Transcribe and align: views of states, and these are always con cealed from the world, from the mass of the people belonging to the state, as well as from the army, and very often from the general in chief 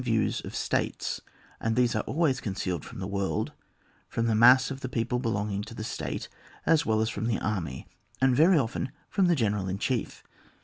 views 0.03 0.41
of 0.43 0.55
states, 0.55 1.21
and 1.59 1.75
these 1.75 1.95
are 1.95 2.01
always 2.07 2.41
con 2.41 2.55
cealed 2.55 2.83
from 2.83 2.97
the 2.97 3.05
world, 3.05 3.51
from 4.09 4.25
the 4.25 4.33
mass 4.33 4.71
of 4.71 4.79
the 4.79 4.89
people 4.89 5.19
belonging 5.19 5.61
to 5.61 5.75
the 5.75 5.83
state, 5.83 6.27
as 6.65 6.87
well 6.87 7.01
as 7.01 7.09
from 7.11 7.27
the 7.27 7.37
army, 7.37 7.85
and 8.19 8.35
very 8.35 8.57
often 8.57 8.91
from 9.11 9.27
the 9.27 9.35
general 9.35 9.67
in 9.69 9.77
chief 9.77 10.23